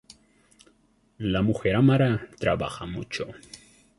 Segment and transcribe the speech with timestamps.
[1.19, 3.27] La mujer Amhara trabaja mucho.